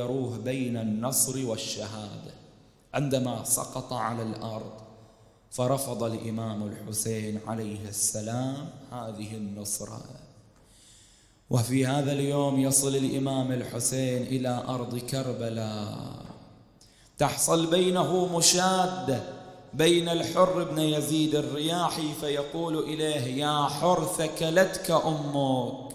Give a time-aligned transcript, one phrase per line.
[0.00, 2.32] يروه بين النصر والشهادة
[2.94, 4.72] عندما سقط على الأرض
[5.50, 10.00] فرفض الإمام الحسين عليه السلام هذه النصرة.
[11.50, 16.24] وفي هذا اليوم يصل الإمام الحسين إلى أرض كربلاء.
[17.18, 19.20] تحصل بينه مشادة
[19.74, 25.92] بين الحر بن يزيد الرياحي فيقول إليه يا حر ثكلتك أمك.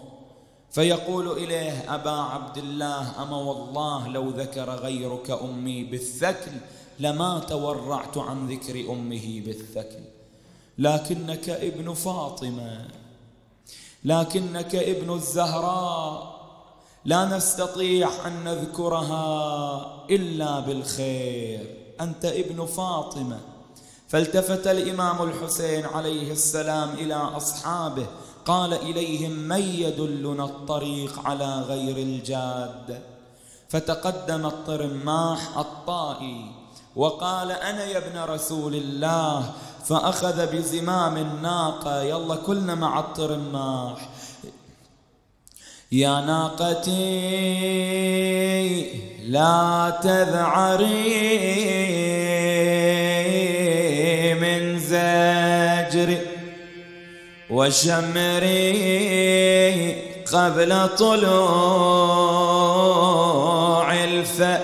[0.78, 6.50] فيقول إليه أبا عبد الله أما والله لو ذكر غيرك أمي بالثكل
[6.98, 10.04] لما تورعت عن ذكر أمه بالثكل.
[10.78, 12.88] لكنك ابن فاطمة
[14.04, 16.40] لكنك ابن الزهراء
[17.04, 21.74] لا نستطيع أن نذكرها إلا بالخير.
[22.00, 23.40] أنت ابن فاطمة.
[24.08, 28.06] فالتفت الإمام الحسين عليه السلام إلى أصحابه
[28.48, 33.02] قال إليهم من يدلنا الطريق على غير الجاد؟
[33.68, 36.50] فتقدم الطرماح الطائي
[36.96, 39.52] وقال أنا يا ابن رسول الله
[39.84, 44.08] فأخذ بزمام الناقة يلا كلنا مع الطرماح.
[45.92, 46.92] يا ناقتي
[49.28, 51.28] لا تذعري.
[57.50, 58.88] وشمري
[60.32, 61.38] قبل طلوع
[64.04, 64.60] الفأ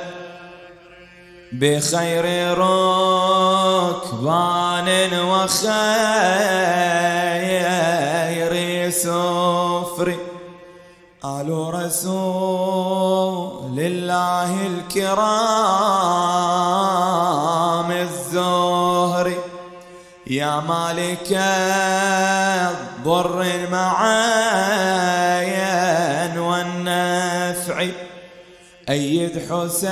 [1.53, 4.89] بخير ركبان
[5.21, 5.75] وخير
[8.91, 10.17] سفر.
[11.25, 16.05] آل رسول الله الكرام
[20.27, 21.33] يا مالك
[22.71, 24.39] الضر المعاين
[26.39, 27.87] والنفع.
[28.89, 29.85] أيد حسينا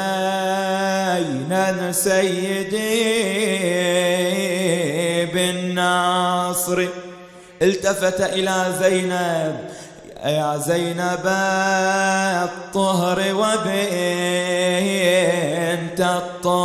[1.92, 3.12] سيدي
[5.26, 6.86] بالناصر
[7.62, 9.56] التفت إلى زينب
[10.24, 11.26] يا زينب
[12.44, 13.82] الطهر وبنت
[16.00, 16.61] الطهر.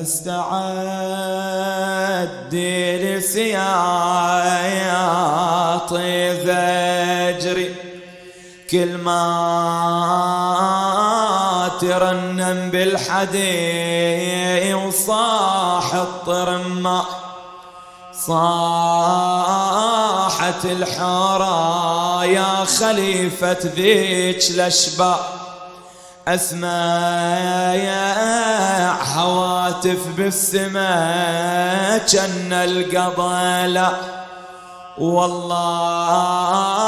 [0.00, 1.16] ألست عدي
[3.16, 3.60] لسياط
[6.44, 7.74] زجري
[8.70, 9.20] كل ما
[11.80, 17.04] ترنم بالحدي وصاح الطرمة.
[18.26, 18.44] صاحت
[20.64, 25.39] الحارة يا خليفة ذيك الأشباح.
[26.34, 26.70] أسمع
[29.16, 33.94] هواتف بالسماء كان القضاء
[34.98, 36.10] والله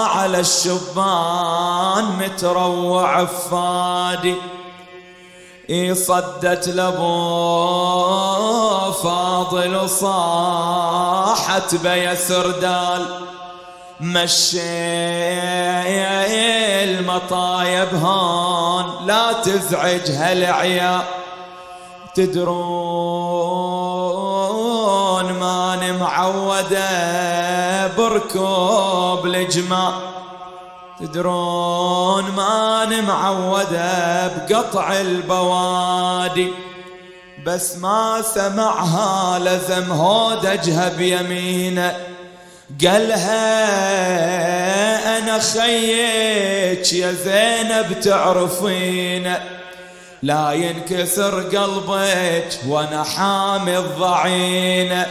[0.07, 4.37] على الشبان متروع فادي.
[5.93, 8.13] صدت لأبو
[8.93, 13.31] فاضل صاحت بيا سردال
[14.03, 14.61] مشي
[16.85, 19.07] المطايب هون.
[19.07, 21.03] لا تزعج هالعيال
[22.15, 22.53] تدرون
[25.33, 26.87] ماني معودة
[27.97, 29.93] بركوب الجماع
[31.01, 36.53] تدرون ماني معودة بقطع البوادي.
[37.47, 42.12] بس ما سمعها لزم هودجها بيمينه
[42.81, 43.69] قالها
[45.19, 49.34] أنا خيك يا زينب تعرفين
[50.22, 55.03] لا ينكسر قلبك وأنا حامي الضعين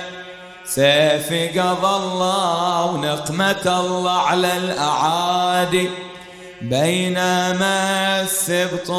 [0.66, 5.90] سيفي قضى الله ونقمة الله على الأعادي
[6.62, 8.92] بينما السبط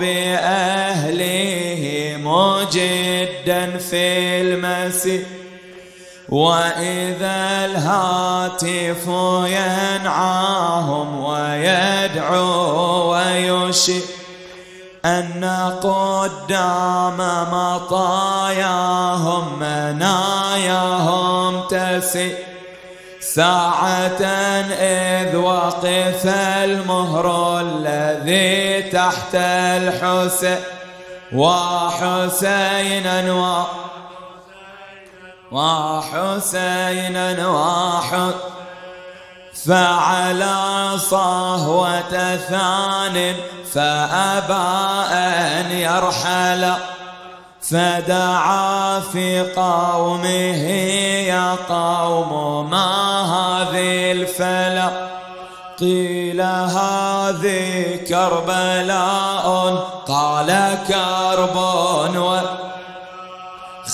[0.00, 1.82] بأهله
[2.18, 5.22] مجدا في المسيح.
[6.32, 9.06] وإذا الهاتف
[9.46, 14.02] ينعاهم ويدعو ويشير
[15.04, 15.44] أن
[15.82, 17.16] قدام
[17.52, 22.34] مطاياهم مناياهم تسي.
[23.20, 24.22] ساعة
[24.80, 26.26] إذ وقف
[26.64, 30.56] المهر الذي تحت الحسين.
[31.32, 33.62] وحسينا و
[35.52, 38.34] وحسينا وحسينا
[39.66, 40.58] فعلى
[40.98, 43.34] صهوة ثان
[43.72, 46.72] فأبى أن يرحل
[47.62, 50.64] فدعا في قومه
[51.28, 55.12] يا قوم ما هذه الفلا؟
[55.80, 59.74] قيل هذه كربلاء
[60.08, 61.56] قال كرب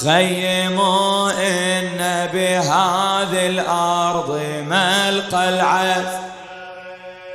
[0.04, 6.20] خيموا إن بهذه الأرض ما القلعة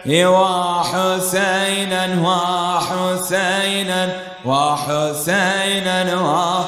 [0.05, 4.09] وحسينا وحسينا
[4.45, 6.65] وحسينا وحسينا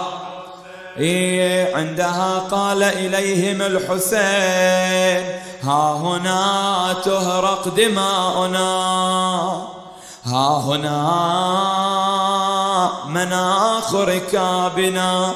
[0.98, 5.26] إيه عندها قال إليهم الحسين
[5.64, 8.82] ها هنا تهرق دماؤنا.
[10.26, 11.02] ها هنا
[13.08, 15.32] مناخ ركابنا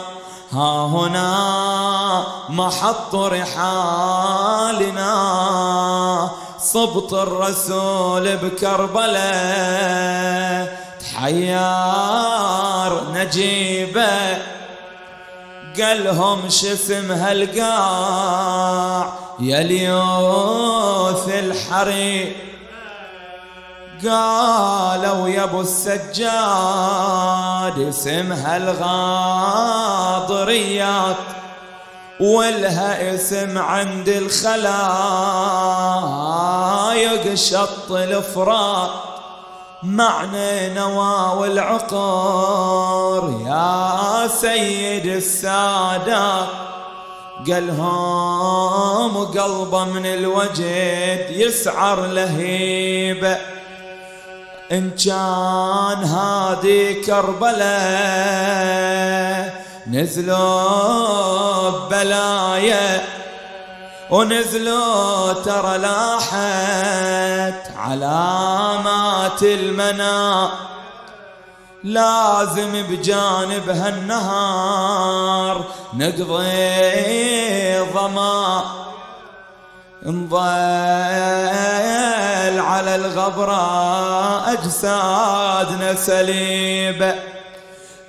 [0.53, 5.09] ها هنا محط رحالنا
[6.59, 9.19] صبط الرسول بكربلاء
[10.99, 14.37] تحيار نجيبة
[15.81, 19.13] قالهم شسم هالقاع.
[19.39, 22.48] يا اليوث الحريق
[24.03, 26.09] قالوا يا ابو السجاد
[27.89, 28.57] اسمها
[30.27, 31.15] الغاضريات
[32.19, 34.69] ولها اسم عند الخلايق
[37.33, 38.89] شط الفرات
[39.83, 46.47] معنى نوى والعقر يا سيد السادات
[47.47, 53.58] قالهم قلبه من الوجد يسعر لهيبة.
[54.71, 57.69] إن كان هادي كربلاء
[59.87, 63.01] نزلوا ببلايا
[64.09, 70.49] ونزلوا ترى لاحت علامات المنى.
[71.83, 78.63] لازم بجانب هالنهار نقضي ظما
[80.03, 80.39] نضل
[82.59, 87.15] على الغبرة أجسادنا سليبة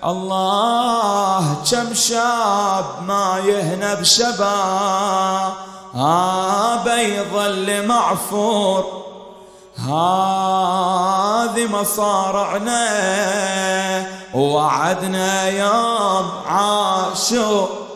[0.05, 5.53] الله كم شاب ما يهنى بشباب
[5.95, 9.03] هذا يظل معفور
[9.77, 12.87] هذه مصارعنا
[14.35, 17.90] وعدنا يوم عاشور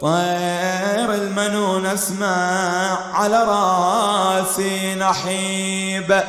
[0.00, 6.22] طير المنون اسمع على راسي نحيب.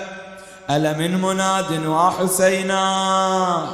[0.70, 3.66] ألا من مناد وحسينا؟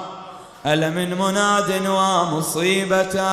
[0.66, 3.24] ألا من مناد ومصيبته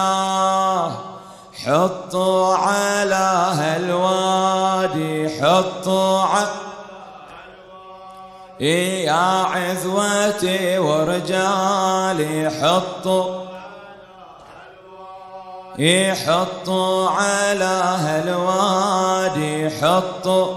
[1.64, 6.70] حطوا على هالوادي حطوا على
[8.60, 13.49] يا عزوتي ورجالي حطوا
[15.80, 20.54] يحطوا على هالوادي حطوا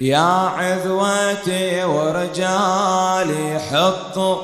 [0.00, 4.36] يا عذوتي ورجالي حطوا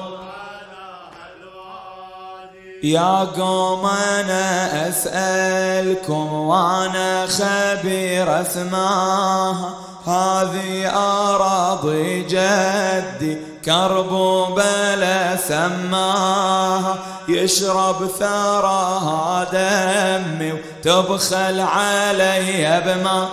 [2.83, 9.75] يا قوم أنا أسألكم وأنا خبير اسماها
[10.07, 14.11] هذه أراضي جدي كرب
[14.55, 16.99] بلا سماها
[17.29, 23.29] يشرب ثراها دمي وتبخل علي بما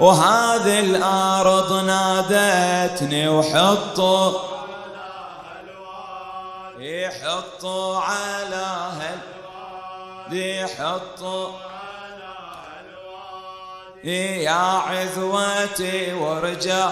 [0.00, 4.32] وهذه الأرض نادتني وحطوا
[6.78, 8.66] يحطوا على
[9.00, 9.18] هل
[10.36, 11.48] يحطوا
[14.04, 16.90] يا عزوتي ورجع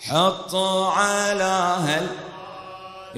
[0.00, 2.06] حطوا على هل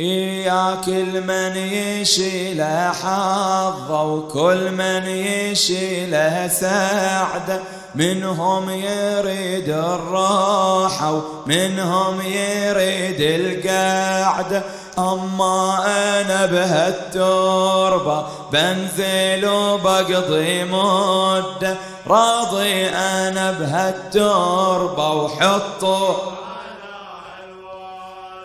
[0.03, 2.65] يا كل من يشيل
[3.03, 6.11] حظه وكل من يشيل
[6.51, 7.61] سعده
[7.95, 14.63] منهم يريد الراحة ومنهم يريد القعدة
[14.99, 21.77] أما أنا بهالتربة بنزل وبقضي مدة.
[22.07, 26.15] راضي أنا بهالتربة وحطوا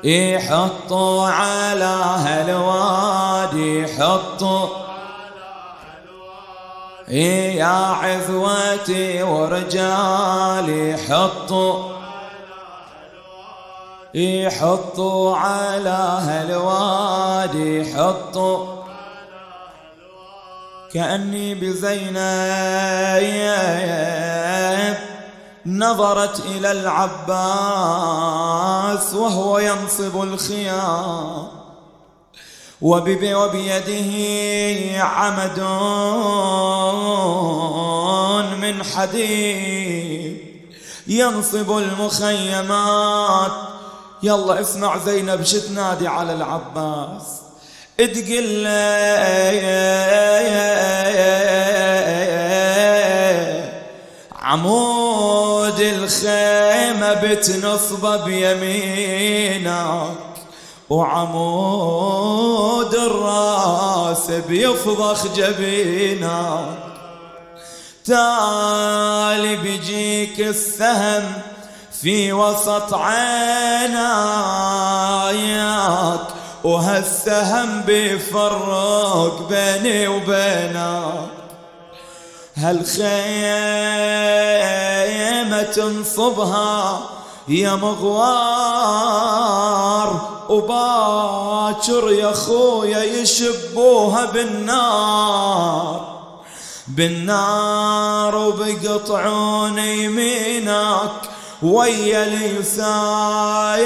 [0.06, 1.96] يحطوا على
[2.26, 4.68] هالوادي يحطوا
[7.08, 11.96] يا عذوتي ورجالي حطوا
[14.14, 18.66] يحطوا على هالوادي حطوا
[20.94, 22.16] كأني بزينب
[25.68, 27.44] نظرت إلى العباس
[29.14, 31.48] وهو ينصب الخيام.
[32.82, 33.44] وبيده
[35.04, 35.60] عمد
[38.62, 40.38] من حديد.
[41.08, 43.52] ينصب المخيمات.
[44.24, 47.24] يلا اسمع زينب شتنادي على العباس.
[47.98, 48.68] تقل
[54.42, 54.95] عمود
[55.80, 60.16] الخيمة بتنصب بيمينك
[60.90, 62.16] وعمود
[62.96, 66.78] الراس بيفضخ جبينك.
[68.06, 71.24] تالي بيجيك السهم
[72.02, 73.96] في وسط عيناك
[76.64, 81.30] وهالسهم بيفرق بيني وبينك.
[82.56, 84.15] هالخيمة
[85.76, 87.00] تنصبها
[87.48, 89.16] يا مغوار
[90.50, 96.16] وباكر يا خويا يشبوها بالنار.
[96.88, 101.12] بالنار وبيقطعون يمينك
[101.64, 103.86] ويا اليسار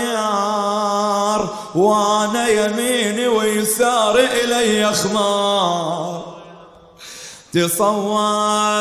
[1.75, 6.21] وأنا يميني ويسار إلي خمار
[7.53, 8.79] تصور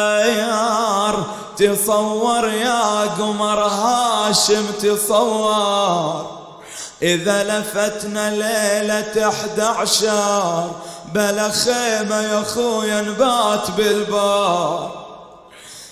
[1.59, 6.39] تصور يا قمر هاشم تصور.
[7.03, 10.71] إذا لفتنا ليلة أحد عشر
[11.15, 15.07] بلا خيمة يا خويا نبات بالبار.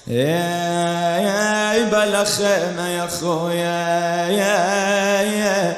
[0.06, 5.76] يا بلا خيمة يا خويا يا